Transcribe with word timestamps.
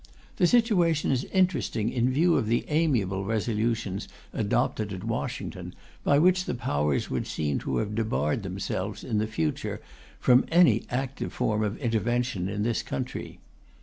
The 0.37 0.47
situation 0.47 1.11
is 1.11 1.25
interesting 1.25 1.91
in 1.91 2.09
view 2.11 2.35
of 2.35 2.47
the 2.47 2.65
amiable 2.69 3.23
resolutions 3.23 4.07
adopted 4.33 4.91
at 4.91 5.03
Washington, 5.03 5.75
by 6.03 6.17
which 6.17 6.45
the 6.45 6.55
Powers 6.55 7.11
would 7.11 7.27
seem 7.27 7.59
to 7.59 7.77
have 7.77 7.93
debarred 7.93 8.41
themselves, 8.41 9.03
in 9.03 9.19
the 9.19 9.27
future, 9.27 9.79
from 10.19 10.47
any 10.51 10.85
active 10.89 11.33
form 11.33 11.61
of 11.63 11.77
intervention 11.77 12.49
in 12.49 12.63
this 12.63 12.81
country. 12.81 13.37